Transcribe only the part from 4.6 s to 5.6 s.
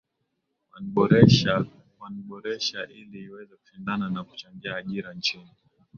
ajira nchini